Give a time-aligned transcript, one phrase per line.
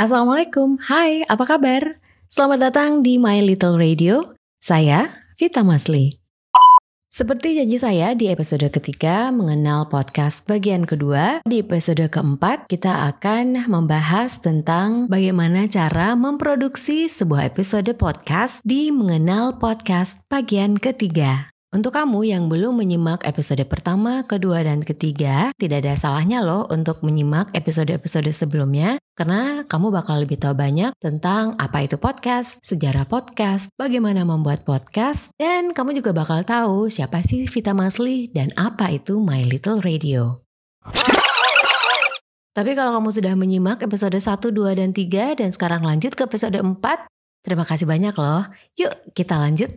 [0.00, 2.00] Assalamualaikum, hai apa kabar?
[2.24, 6.16] Selamat datang di My Little Radio, saya Vita Masli.
[7.12, 13.68] Seperti janji saya di episode ketiga mengenal podcast bagian kedua, di episode keempat kita akan
[13.68, 21.49] membahas tentang bagaimana cara memproduksi sebuah episode podcast di mengenal podcast bagian ketiga.
[21.70, 26.98] Untuk kamu yang belum menyimak episode pertama, kedua, dan ketiga, tidak ada salahnya loh untuk
[27.06, 33.70] menyimak episode-episode sebelumnya, karena kamu bakal lebih tahu banyak tentang apa itu podcast, sejarah podcast,
[33.78, 39.22] bagaimana membuat podcast, dan kamu juga bakal tahu siapa sih Vita Masli dan apa itu
[39.22, 40.42] My Little Radio.
[42.50, 46.58] Tapi kalau kamu sudah menyimak episode 1, 2, dan 3, dan sekarang lanjut ke episode
[46.58, 46.82] 4,
[47.46, 48.50] terima kasih banyak loh.
[48.74, 49.70] Yuk kita lanjut.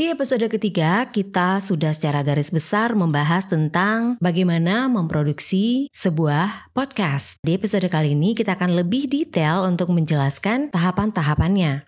[0.00, 7.36] Di episode ketiga, kita sudah secara garis besar membahas tentang bagaimana memproduksi sebuah podcast.
[7.44, 11.84] Di episode kali ini, kita akan lebih detail untuk menjelaskan tahapan-tahapannya.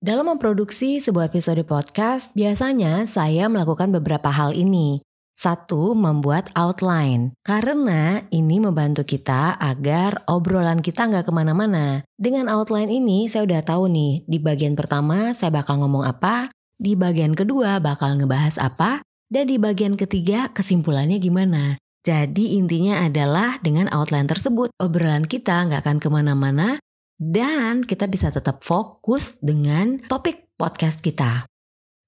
[0.00, 5.04] Dalam memproduksi sebuah episode podcast, biasanya saya melakukan beberapa hal ini.
[5.36, 7.36] Satu, membuat outline.
[7.44, 12.00] Karena ini membantu kita agar obrolan kita nggak ke mana-mana.
[12.16, 16.48] Dengan outline ini, saya udah tahu nih, di bagian pertama saya bakal ngomong apa,
[16.80, 21.76] di bagian kedua bakal ngebahas apa, dan di bagian ketiga kesimpulannya gimana.
[22.00, 26.80] Jadi intinya adalah dengan outline tersebut, obrolan kita nggak akan ke mana-mana,
[27.20, 31.44] dan kita bisa tetap fokus dengan topik podcast kita.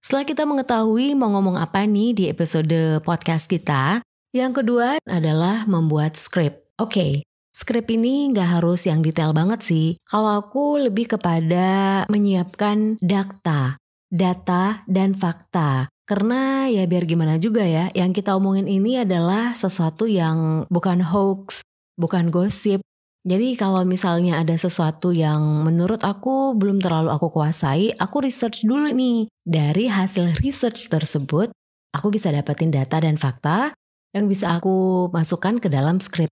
[0.00, 4.00] Setelah kita mengetahui mau ngomong apa nih di episode podcast kita,
[4.32, 6.64] yang kedua adalah membuat script.
[6.80, 7.12] Oke, okay,
[7.52, 10.00] Skrip ini nggak harus yang detail banget sih.
[10.08, 13.76] Kalau aku lebih kepada menyiapkan data
[14.12, 15.88] data, dan fakta.
[16.04, 21.64] Karena ya biar gimana juga ya, yang kita omongin ini adalah sesuatu yang bukan hoax,
[21.96, 22.84] bukan gosip.
[23.24, 28.92] Jadi kalau misalnya ada sesuatu yang menurut aku belum terlalu aku kuasai, aku research dulu
[28.92, 29.30] nih.
[29.46, 31.48] Dari hasil research tersebut,
[31.96, 33.72] aku bisa dapetin data dan fakta
[34.12, 36.28] yang bisa aku masukkan ke dalam skrip.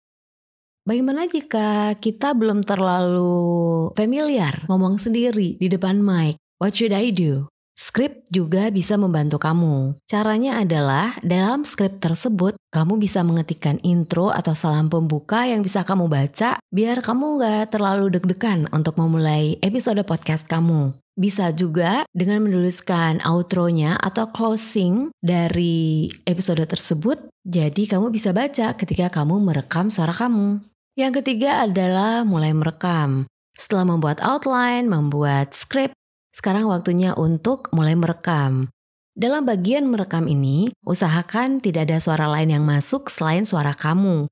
[0.83, 6.37] Bagaimana jika kita belum terlalu familiar ngomong sendiri di depan mic?
[6.59, 7.47] What should I do?
[7.81, 9.97] Skrip juga bisa membantu kamu.
[10.05, 16.13] Caranya adalah dalam skrip tersebut, kamu bisa mengetikkan intro atau salam pembuka yang bisa kamu
[16.13, 20.93] baca biar kamu nggak terlalu deg-degan untuk memulai episode podcast kamu.
[21.17, 29.09] Bisa juga dengan menuliskan outro-nya atau closing dari episode tersebut, jadi kamu bisa baca ketika
[29.09, 30.61] kamu merekam suara kamu.
[31.01, 33.25] Yang ketiga adalah mulai merekam.
[33.57, 35.97] Setelah membuat outline, membuat script,
[36.31, 38.71] sekarang waktunya untuk mulai merekam.
[39.19, 44.31] Dalam bagian merekam ini, usahakan tidak ada suara lain yang masuk selain suara kamu.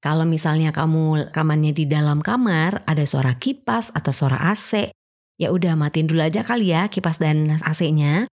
[0.00, 4.92] Kalau misalnya kamu rekamannya di dalam kamar, ada suara kipas atau suara AC,
[5.40, 8.28] ya udah matiin dulu aja kali ya kipas dan AC-nya.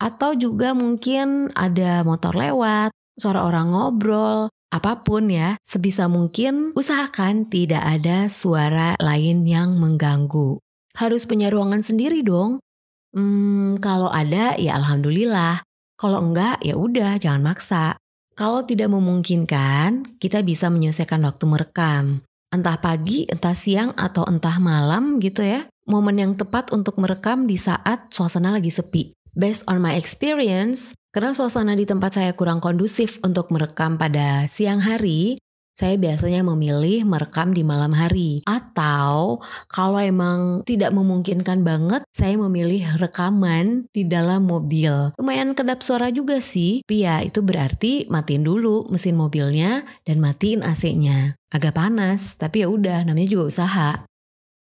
[0.00, 7.52] Atau juga mungkin ada motor lewat, suara orang ngobrol, apa pun ya, sebisa mungkin usahakan
[7.52, 10.60] tidak ada suara lain yang mengganggu
[10.96, 12.62] harus punya ruangan sendiri dong.
[13.10, 15.66] Hmm, kalau ada ya alhamdulillah.
[16.00, 17.98] Kalau enggak ya udah jangan maksa.
[18.38, 22.24] Kalau tidak memungkinkan, kita bisa menyelesaikan waktu merekam.
[22.48, 25.68] Entah pagi, entah siang, atau entah malam gitu ya.
[25.84, 29.12] Momen yang tepat untuk merekam di saat suasana lagi sepi.
[29.36, 34.78] Based on my experience, karena suasana di tempat saya kurang kondusif untuk merekam pada siang
[34.78, 35.39] hari,
[35.74, 38.44] saya biasanya memilih merekam di malam hari.
[38.44, 45.14] Atau kalau emang tidak memungkinkan banget, saya memilih rekaman di dalam mobil.
[45.16, 50.60] Lumayan kedap suara juga sih, tapi ya itu berarti matiin dulu mesin mobilnya dan matiin
[50.60, 51.38] AC-nya.
[51.50, 53.90] Agak panas, tapi ya udah namanya juga usaha.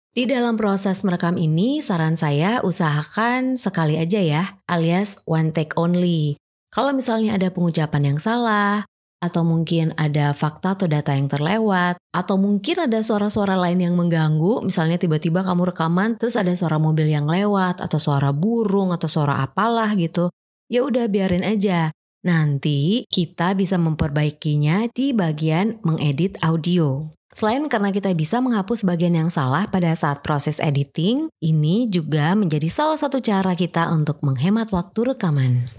[0.10, 6.34] Di dalam proses merekam ini, saran saya usahakan sekali aja ya, alias one take only.
[6.74, 8.90] Kalau misalnya ada pengucapan yang salah,
[9.20, 14.64] atau mungkin ada fakta atau data yang terlewat, atau mungkin ada suara-suara lain yang mengganggu,
[14.64, 19.44] misalnya tiba-tiba kamu rekaman terus ada suara mobil yang lewat atau suara burung atau suara
[19.44, 20.32] apalah gitu.
[20.72, 21.92] Ya udah biarin aja.
[22.20, 27.08] Nanti kita bisa memperbaikinya di bagian mengedit audio.
[27.30, 32.66] Selain karena kita bisa menghapus bagian yang salah pada saat proses editing, ini juga menjadi
[32.68, 35.70] salah satu cara kita untuk menghemat waktu rekaman.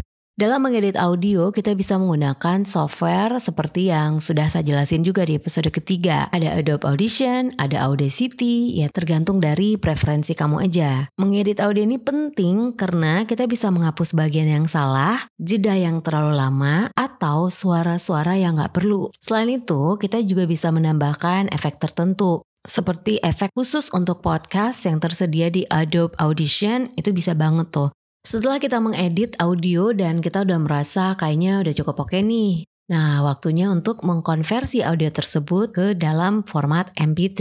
[0.40, 5.68] Dalam mengedit audio, kita bisa menggunakan software seperti yang sudah saya jelasin juga di episode
[5.68, 6.32] ketiga.
[6.32, 11.12] Ada Adobe Audition, ada Audacity, ya tergantung dari preferensi kamu aja.
[11.20, 16.88] Mengedit audio ini penting karena kita bisa menghapus bagian yang salah, jeda yang terlalu lama,
[16.96, 19.12] atau suara-suara yang nggak perlu.
[19.20, 25.48] Selain itu, kita juga bisa menambahkan efek tertentu seperti efek khusus untuk podcast yang tersedia
[25.48, 27.88] di Adobe Audition itu bisa banget tuh.
[28.20, 32.68] Setelah kita mengedit audio dan kita udah merasa kayaknya udah cukup oke nih.
[32.92, 37.40] Nah, waktunya untuk mengkonversi audio tersebut ke dalam format MP3.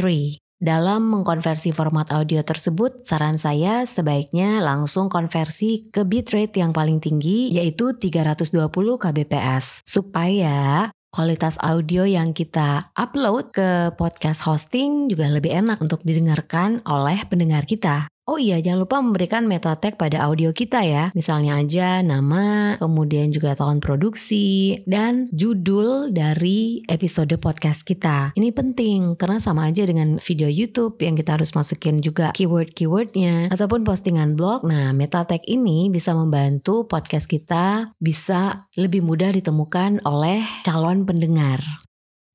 [0.59, 7.51] Dalam mengkonversi format audio tersebut, saran saya sebaiknya langsung konversi ke bitrate yang paling tinggi
[7.51, 8.67] yaitu 320
[8.99, 16.83] kbps supaya kualitas audio yang kita upload ke podcast hosting juga lebih enak untuk didengarkan
[16.87, 18.11] oleh pendengar kita.
[18.29, 21.09] Oh iya, jangan lupa memberikan meta tag pada audio kita ya.
[21.17, 28.29] Misalnya aja nama, kemudian juga tahun produksi, dan judul dari episode podcast kita.
[28.37, 33.81] Ini penting karena sama aja dengan video YouTube yang kita harus masukin juga keyword-keywordnya ataupun
[33.81, 34.61] postingan blog.
[34.61, 41.88] Nah, meta tag ini bisa membantu podcast kita bisa lebih mudah ditemukan oleh calon pendengar.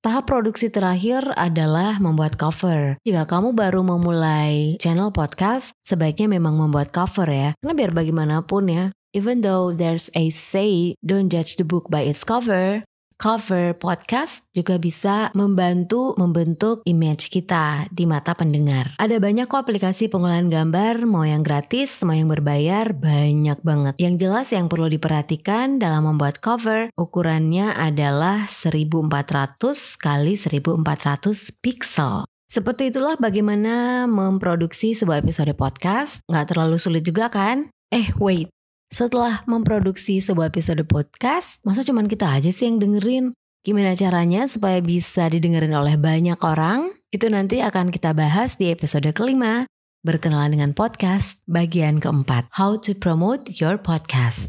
[0.05, 3.01] Tahap produksi terakhir adalah membuat cover.
[3.09, 7.57] Jika kamu baru memulai channel podcast, sebaiknya memang membuat cover ya.
[7.57, 8.85] Karena biar bagaimanapun ya,
[9.17, 12.85] even though there's a say, don't judge the book by its cover,
[13.19, 18.95] cover podcast juga bisa membantu membentuk image kita di mata pendengar.
[19.01, 23.95] Ada banyak kok aplikasi pengolahan gambar, mau yang gratis, mau yang berbayar, banyak banget.
[23.99, 29.59] Yang jelas yang perlu diperhatikan dalam membuat cover, ukurannya adalah 1400
[29.99, 32.25] kali 1400 pixel.
[32.45, 36.23] Seperti itulah bagaimana memproduksi sebuah episode podcast.
[36.31, 37.67] Nggak terlalu sulit juga kan?
[37.91, 38.54] Eh, wait.
[38.95, 43.35] Setelah memproduksi sebuah episode podcast, masa cuma kita aja sih yang dengerin?
[43.67, 46.95] Gimana caranya supaya bisa didengerin oleh banyak orang?
[47.11, 49.67] Itu nanti akan kita bahas di episode kelima.
[50.07, 52.47] Berkenalan dengan podcast bagian keempat.
[52.55, 54.47] How to promote your podcast.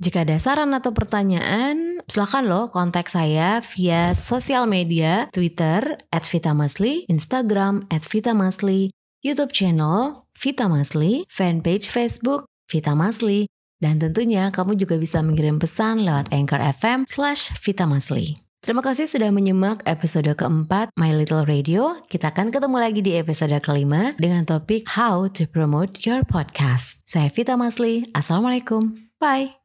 [0.00, 7.04] Jika ada saran atau pertanyaan, silahkan loh kontak saya via sosial media, Twitter, at Vitamasli,
[7.12, 8.88] Instagram, at Vitamasli,
[9.20, 16.62] YouTube channel, Vitamasli, fanpage Facebook, Vitamasli, dan tentunya kamu juga bisa mengirim pesan lewat Anchor
[16.62, 18.38] FM slash Vitamasli.
[18.58, 22.02] Terima kasih sudah menyimak episode keempat My Little Radio.
[22.10, 27.00] Kita akan ketemu lagi di episode kelima dengan topik How to Promote Your Podcast.
[27.06, 28.10] Saya Vita Masli.
[28.12, 28.98] Assalamualaikum.
[29.22, 29.58] Bye.